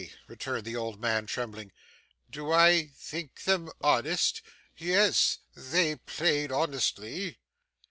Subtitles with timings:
[0.25, 1.71] returned the old man trembling.
[2.31, 4.41] 'Do I think them honest
[4.75, 7.37] yes, they played honestly.